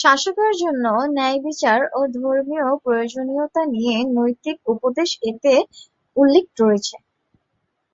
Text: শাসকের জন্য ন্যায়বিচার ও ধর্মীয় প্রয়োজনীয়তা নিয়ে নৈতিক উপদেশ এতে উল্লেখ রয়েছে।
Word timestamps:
শাসকের 0.00 0.52
জন্য 0.62 0.84
ন্যায়বিচার 1.14 1.80
ও 1.92 2.10
ধর্মীয় 2.16 2.68
প্রয়োজনীয়তা 2.84 3.62
নিয়ে 3.74 3.96
নৈতিক 4.16 4.56
উপদেশ 4.72 5.10
এতে 5.30 5.52
উল্লেখ 6.16 6.44
রয়েছে। 6.60 6.96